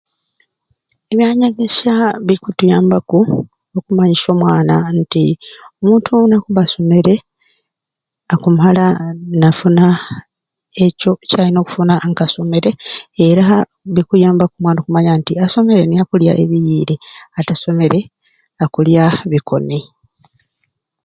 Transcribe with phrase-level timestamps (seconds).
[1.11, 1.95] Ebyanyegesya
[2.27, 3.19] bikutuyambaku
[3.77, 5.25] okumanyisya omwana nti
[5.79, 7.15] omuntu nakubba asomere
[8.33, 8.85] akumala
[9.39, 9.85] nafuna
[10.85, 12.71] ekyo kyalina okufuna nga asomere
[13.27, 13.45] era
[13.95, 16.95] bikuyambaku omwana okumanya nti asomere niye akulya ebiyiire
[17.39, 17.99] atasomere
[18.63, 19.79] akulya bikone.